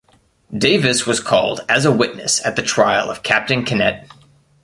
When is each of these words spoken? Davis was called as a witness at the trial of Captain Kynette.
Davis 0.51 1.05
was 1.05 1.19
called 1.19 1.61
as 1.69 1.85
a 1.85 1.91
witness 1.91 2.43
at 2.43 2.55
the 2.55 2.63
trial 2.63 3.11
of 3.11 3.21
Captain 3.21 3.63
Kynette. 3.63 4.09